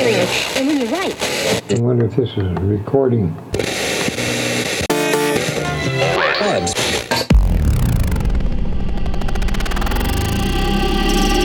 [0.00, 1.16] And when you write,
[1.72, 3.34] I wonder if this is a recording.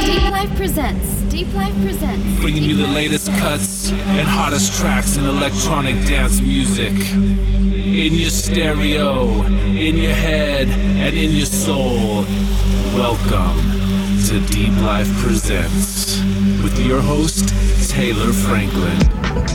[0.05, 1.21] Deep Life presents.
[1.31, 2.41] Deep Life presents.
[2.41, 6.93] bringing you the latest cuts and hottest tracks in electronic dance music.
[6.93, 12.23] In your stereo, in your head, and in your soul.
[12.93, 13.57] Welcome
[14.27, 16.32] to Deep Life Presents
[16.63, 17.49] with your host,
[17.89, 19.52] Taylor Franklin.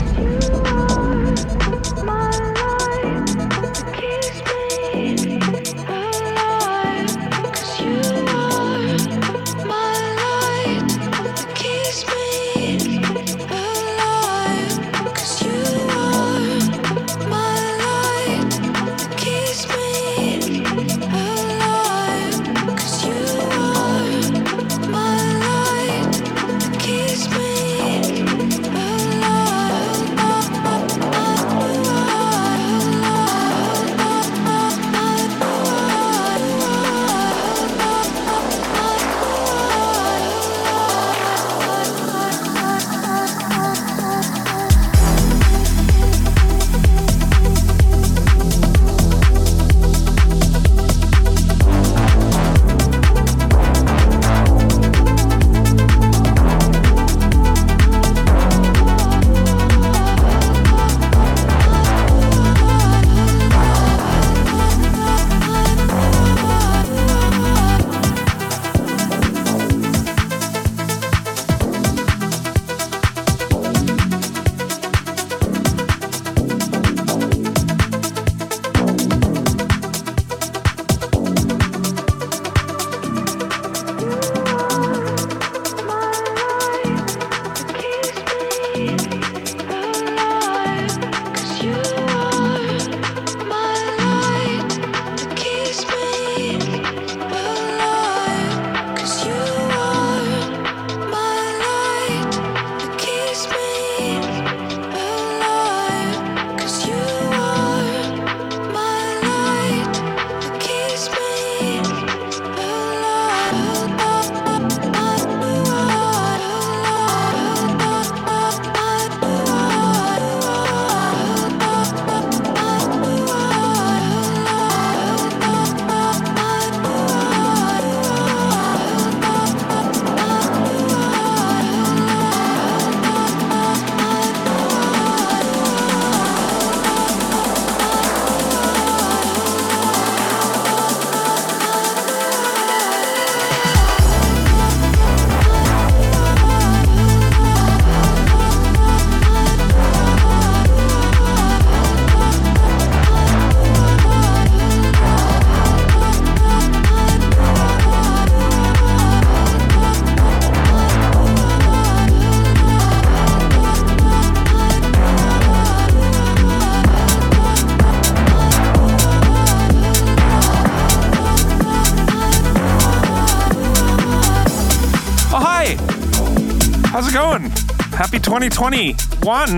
[178.29, 178.93] 2021.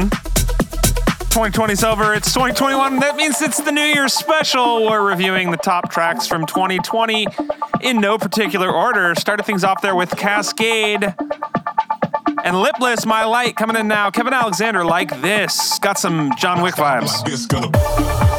[0.09, 2.13] 2020's over.
[2.13, 2.99] It's 2021.
[2.99, 4.83] That means it's the New Year's special.
[4.83, 7.27] We're reviewing the top tracks from 2020
[7.81, 9.13] in no particular order.
[9.15, 11.03] Started things off there with Cascade
[12.45, 14.09] and Lipless, My Light coming in now.
[14.09, 15.77] Kevin Alexander, like this.
[15.79, 18.30] Got some John Wick vibes.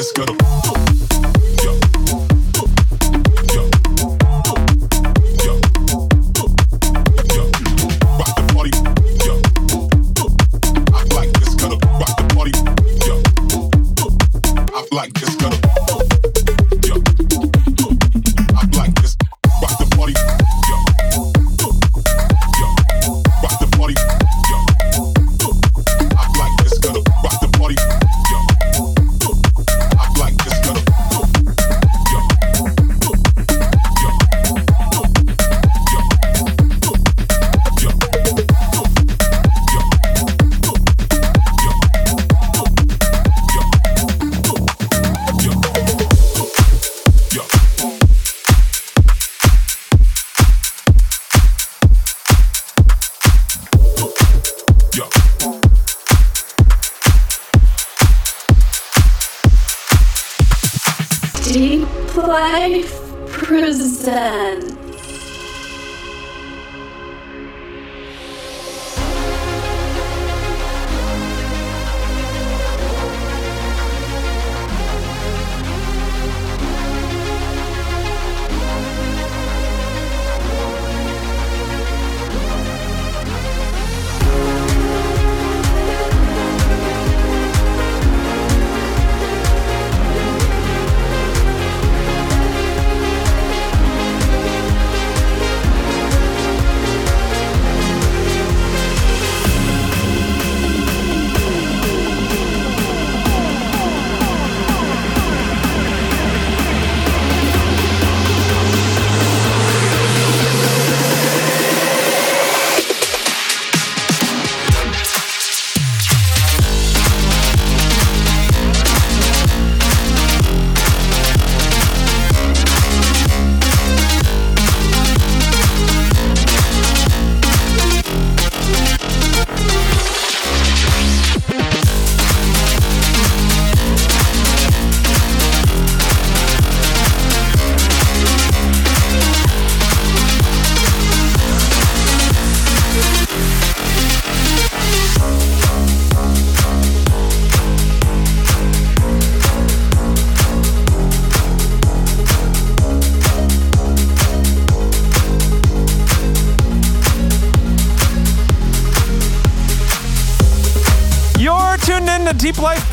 [0.00, 0.79] It's gonna.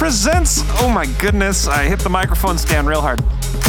[0.07, 0.61] presents.
[0.81, 3.21] Oh my goodness, I hit the microphone stand real hard.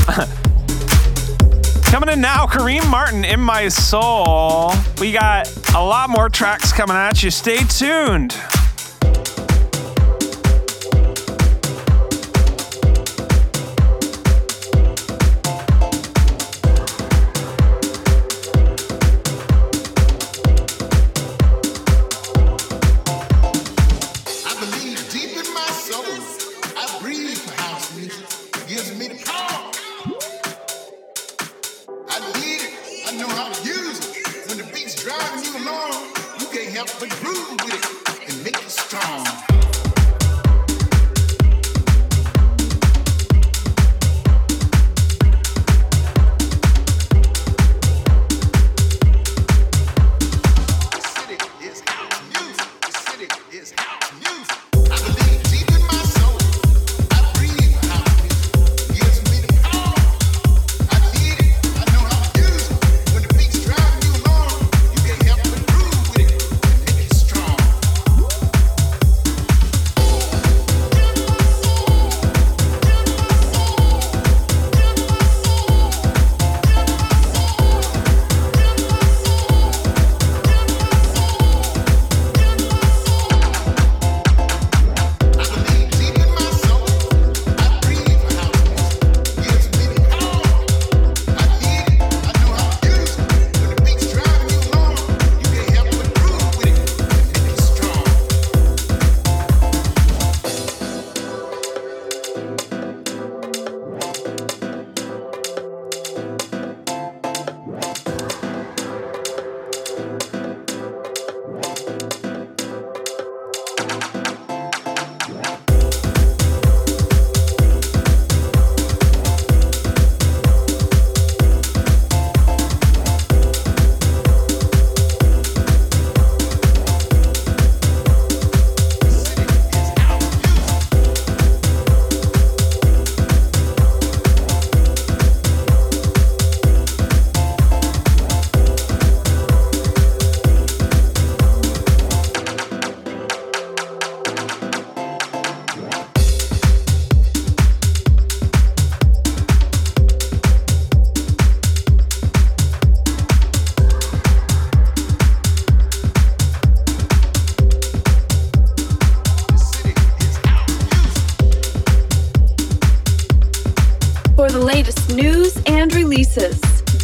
[1.91, 4.71] coming in now, Kareem Martin in my soul.
[5.01, 7.33] We got a lot more tracks coming at you.
[7.33, 8.37] Stay tuned.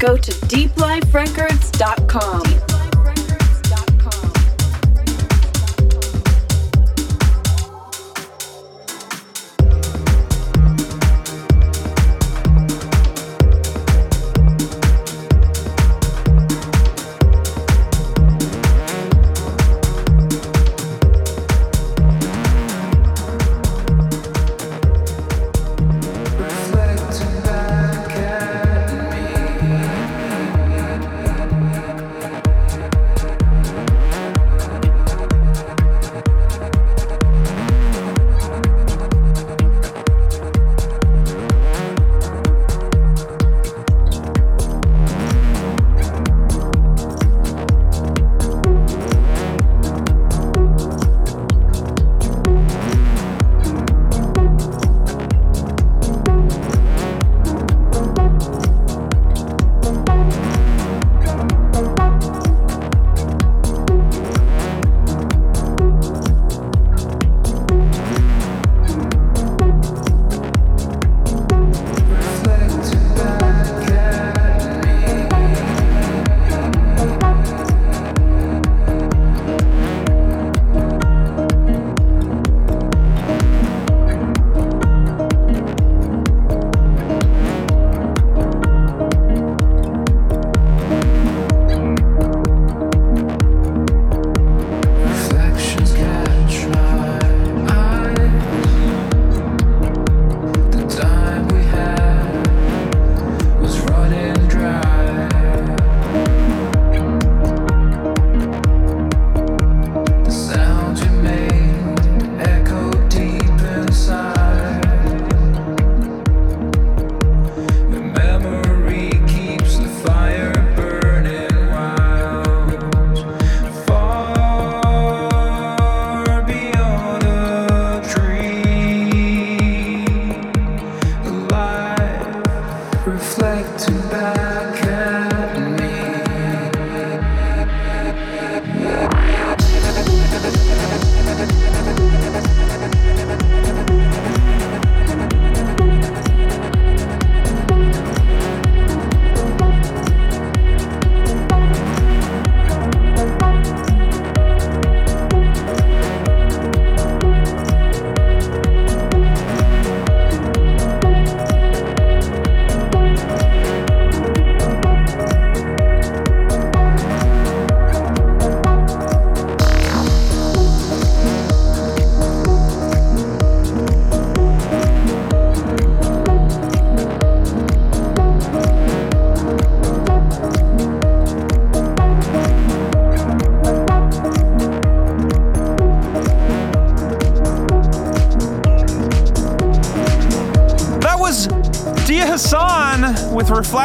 [0.04, 2.63] Go to deepliferecords.com.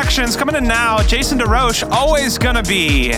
[0.10, 1.04] Coming in now.
[1.04, 3.10] Jason DeRoche, always gonna be.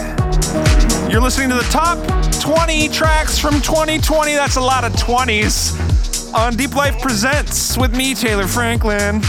[1.09, 1.97] You're listening to the top
[2.41, 4.33] 20 tracks from 2020.
[4.33, 9.21] That's a lot of 20s on Deep Life Presents with me, Taylor Franklin.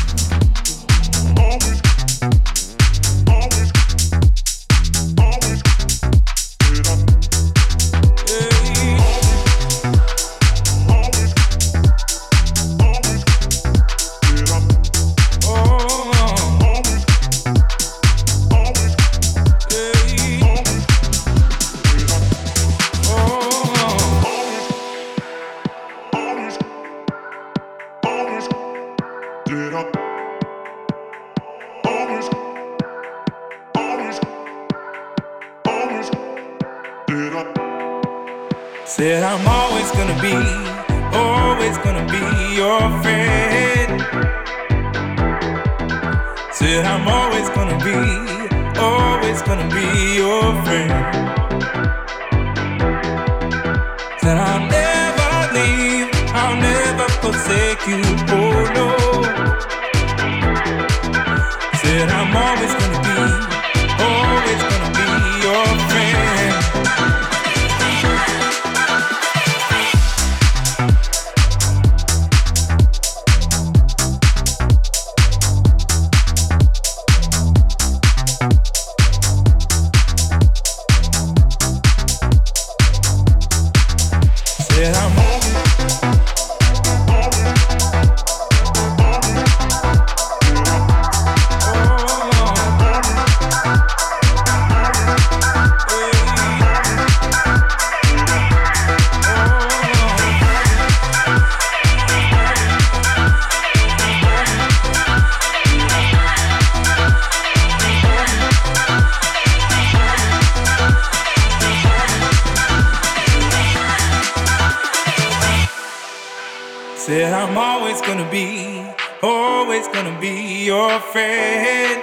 [117.04, 118.86] Said I'm always gonna be,
[119.24, 122.00] always gonna be your friend.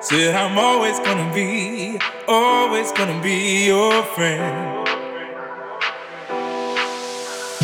[0.00, 4.88] Said I'm always gonna be, always gonna be your friend.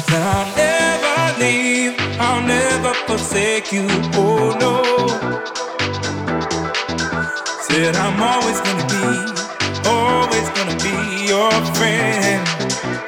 [0.07, 4.85] Said I'll never leave, I'll never forsake you, oh no.
[7.63, 13.08] Said I'm always gonna be, always gonna be your friend.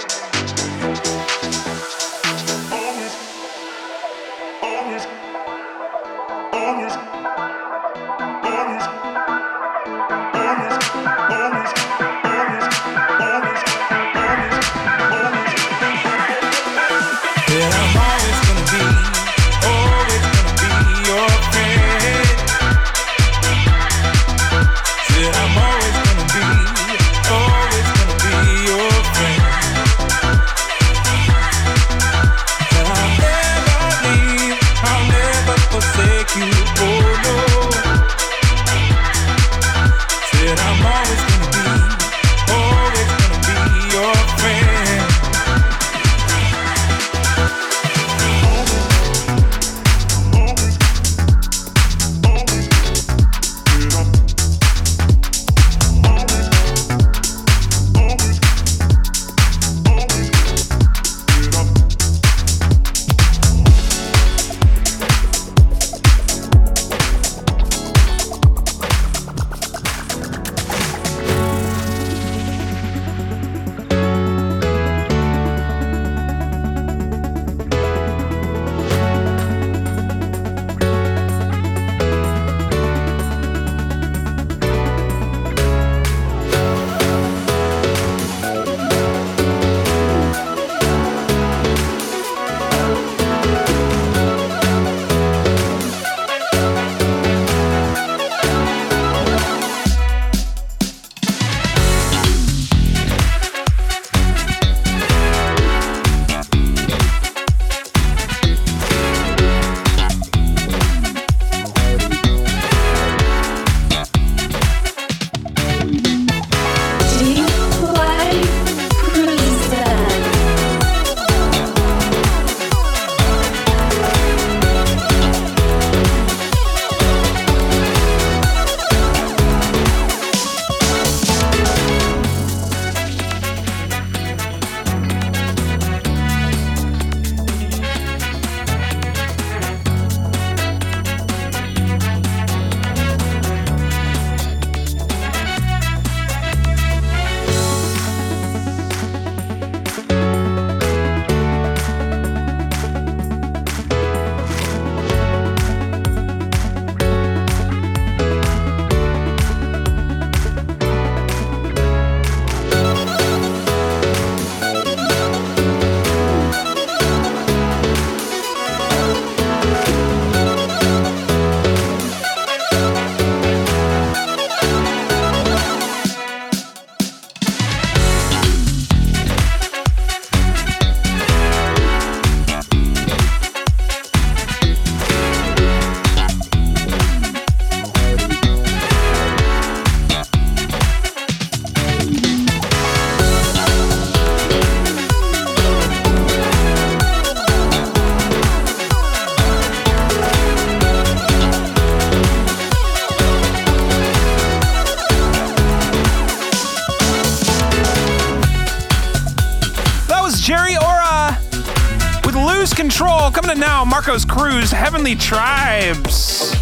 [213.80, 216.52] Now, Marcos Cruz, Heavenly Tribes.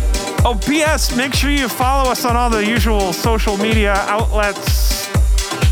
[0.44, 1.16] Oh, P.S.
[1.16, 5.12] Make sure you follow us on all the usual social media outlets.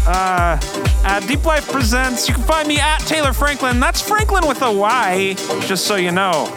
[0.08, 0.58] Uh,
[1.04, 2.28] at Deep Life Presents.
[2.28, 3.78] You can find me at Taylor Franklin.
[3.78, 6.52] That's Franklin with a Y, just so you know.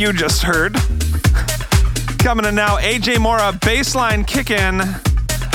[0.00, 0.74] You just heard.
[2.18, 4.78] Coming in now, AJ Mora baseline kick in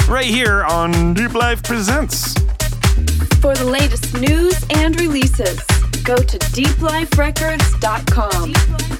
[0.07, 2.33] right here on Deep Life Presents.
[3.41, 5.59] For the latest news and releases,
[6.03, 8.53] go to deepliferecords.com.
[8.53, 8.94] Thank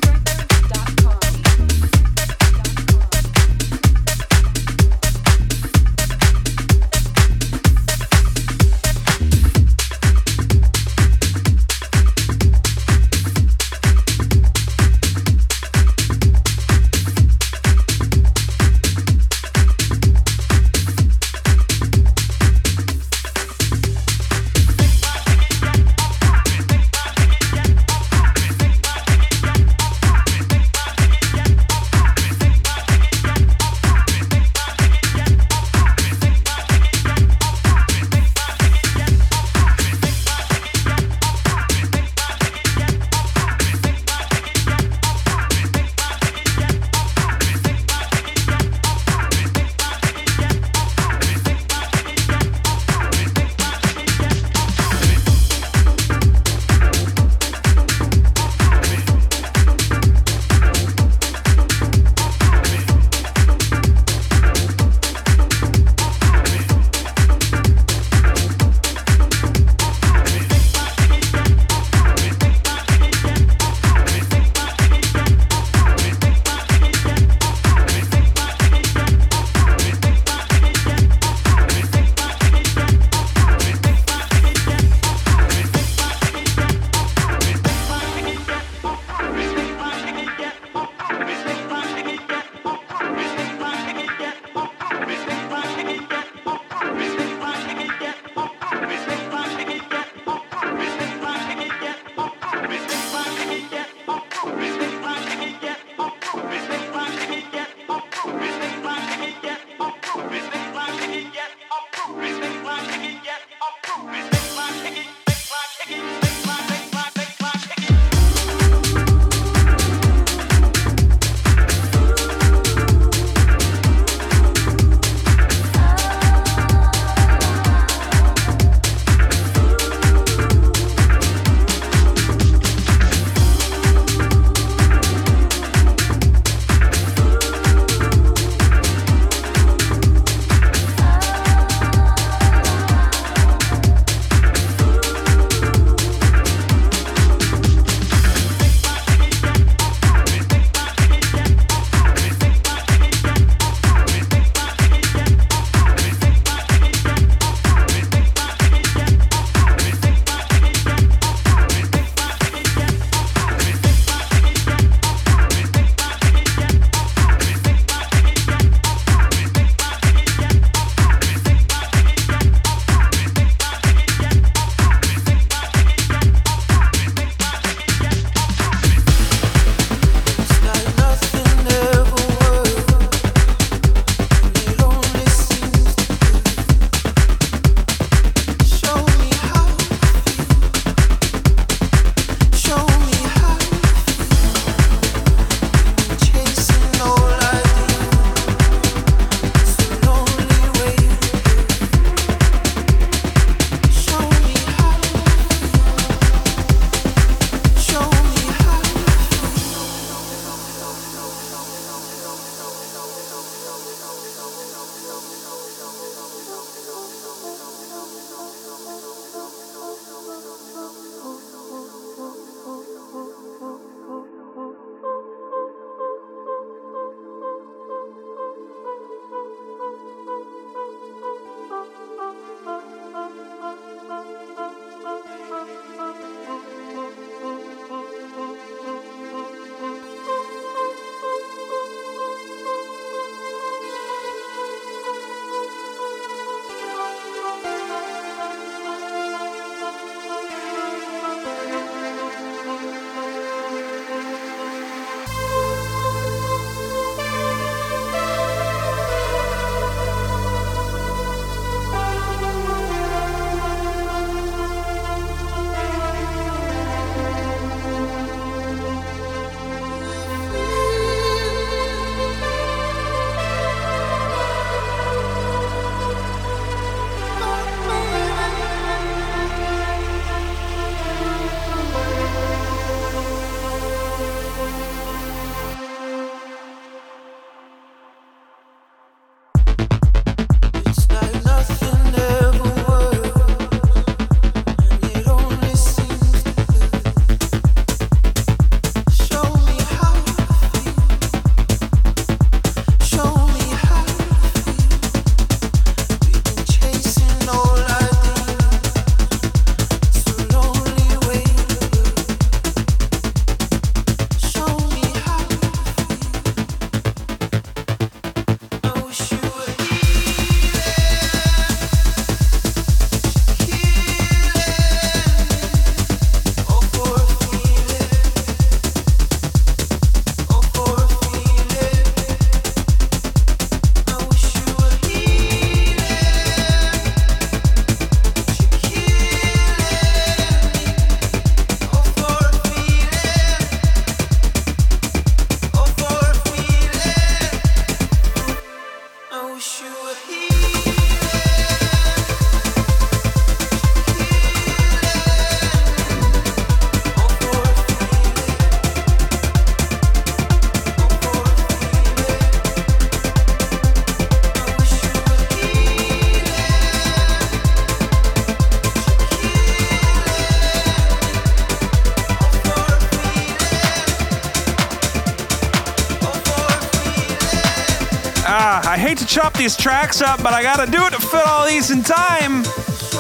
[379.58, 382.64] these tracks up, but I gotta do it to fit all these in time.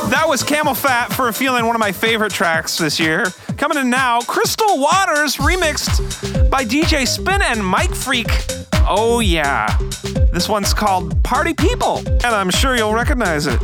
[0.10, 3.26] That was CamelPhat for a feeling, one of my favorite tracks this year.
[3.58, 8.28] Coming in now, Crystal Waters remixed by DJ Spin and Mike Freak.
[8.88, 9.78] Oh, yeah.
[10.32, 13.60] This one's called Party People, and I'm sure you'll recognize it.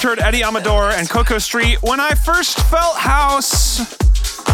[0.00, 1.76] just heard Eddie Amador and Coco Street.
[1.82, 3.78] When I first felt house,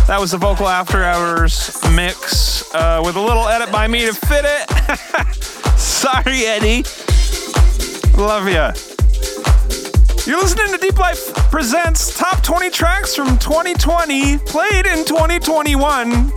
[0.06, 4.12] that was the vocal after hours mix uh, with a little edit by me to
[4.12, 4.68] fit it.
[5.78, 6.82] Sorry, Eddie.
[8.20, 8.72] Love ya.
[10.26, 16.32] You're listening to Deep Life Presents Top 20 Tracks from 2020, played in 2021.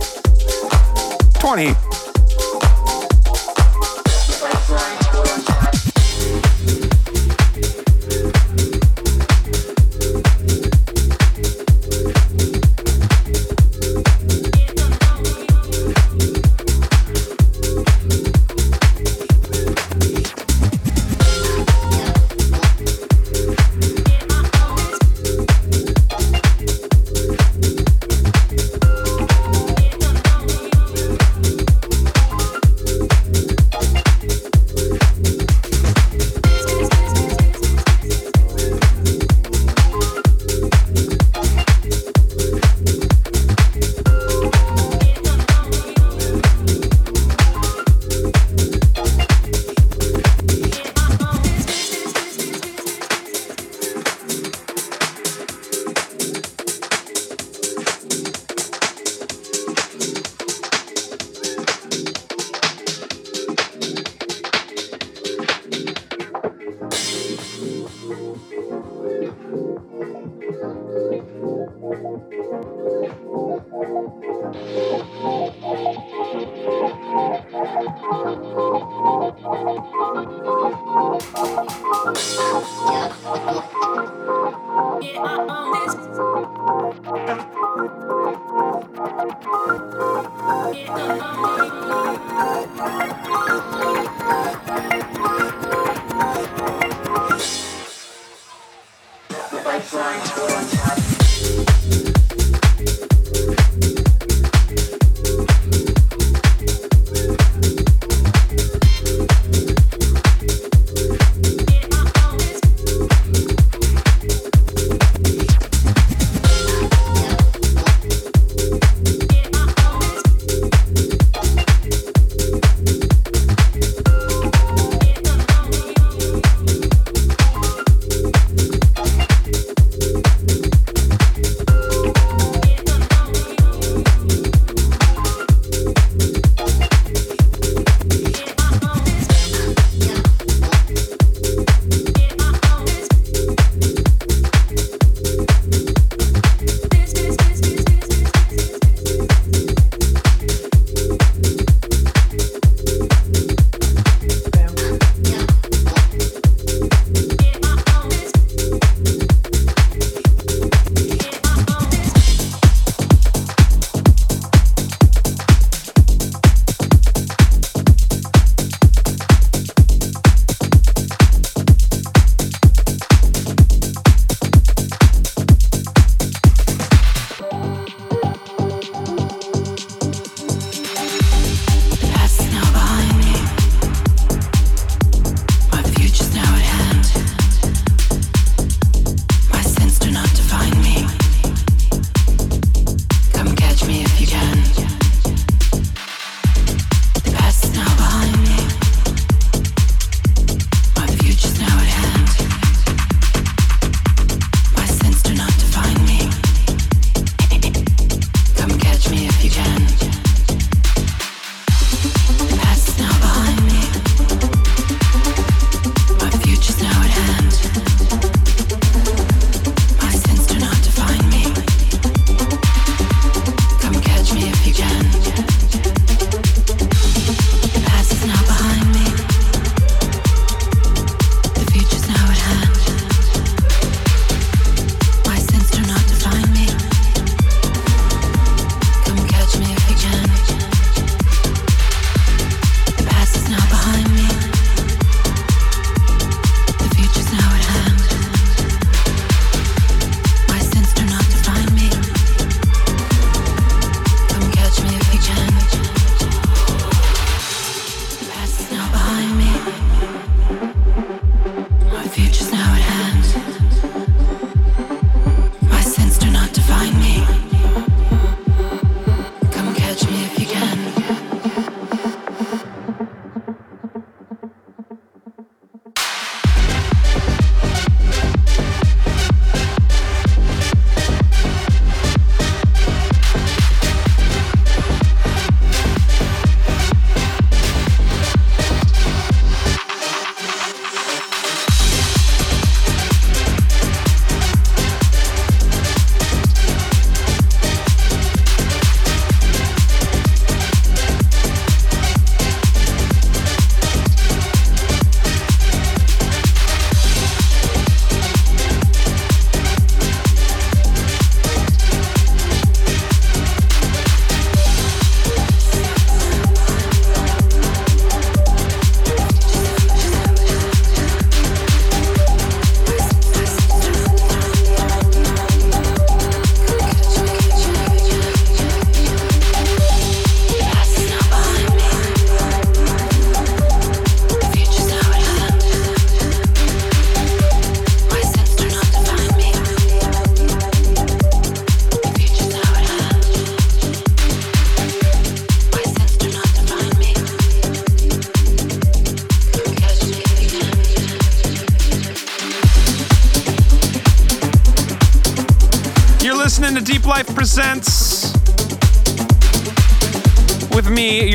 [1.40, 1.89] 20.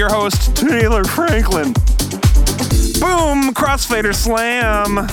[0.10, 1.74] Your host, Taylor Franklin.
[3.00, 3.54] Boom!
[3.54, 5.08] Crossfader Slam.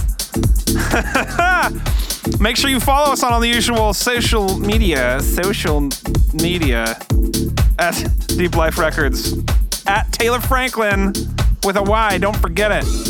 [2.41, 5.89] Make sure you follow us on all the usual social media, social
[6.35, 6.99] media
[7.79, 9.39] at Deep Life Records.
[9.87, 11.15] At Taylor Franklin
[11.65, 13.02] with a Y, don't forget it.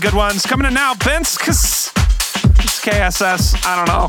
[0.00, 0.46] good ones.
[0.46, 1.92] Coming in now, Vince, cause
[2.58, 3.54] it's KSS.
[3.66, 4.08] I don't know.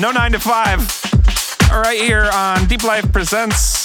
[0.00, 1.70] No 9 to 5.
[1.70, 3.77] Right here on Deep Life Presents.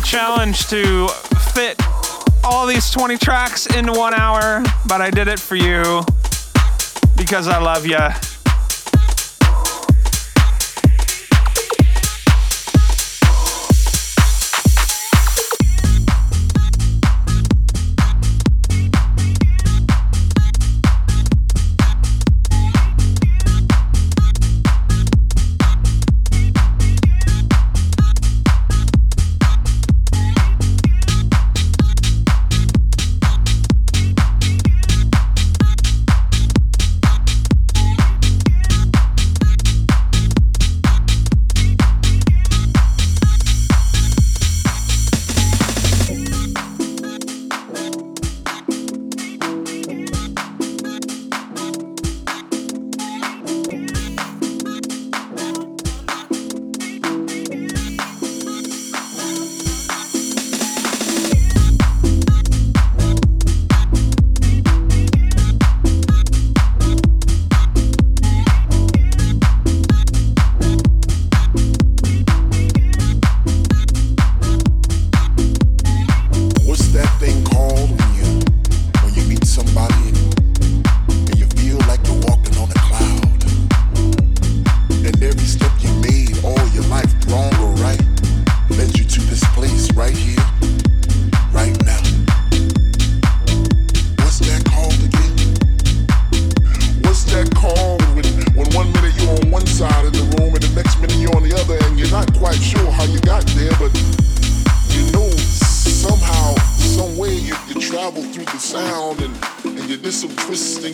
[0.00, 1.08] good challenge to
[1.52, 1.80] fit
[2.44, 6.02] all these 20 tracks in one hour, but I did it for you
[7.16, 8.29] because I love you.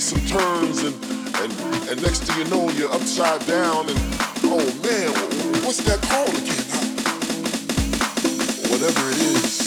[0.06, 0.94] Some turns, and,
[1.42, 1.52] and,
[1.90, 3.88] and next thing you know, you're upside down.
[3.88, 3.98] And
[4.44, 5.10] oh man,
[5.64, 6.62] what's that called again?
[8.70, 9.65] Whatever it is,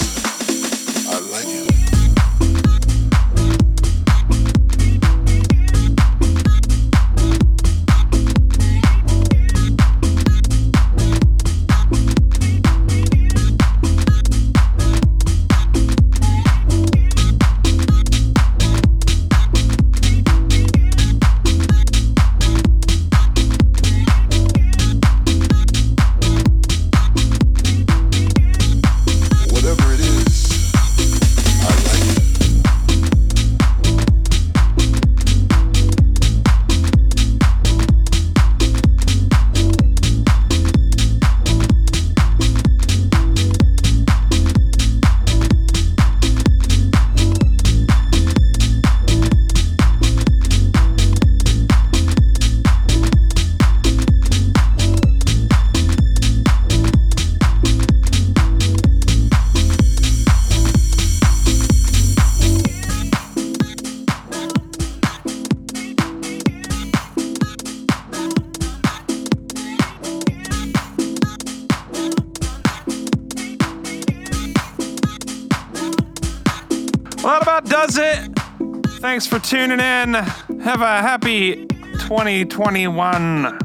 [79.20, 80.13] Thanks for tuning in.
[80.13, 83.59] Have a happy 2021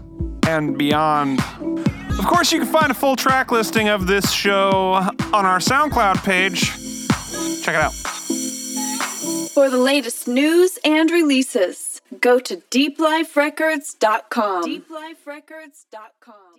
[0.48, 1.38] and beyond.
[2.18, 4.94] Of course, you can find a full track listing of this show
[5.32, 6.72] on our SoundCloud page.
[7.62, 7.92] Check it out.
[9.52, 14.64] For the latest news and releases, go to deepliferecords.com.
[14.64, 16.53] Deepliferecords.com.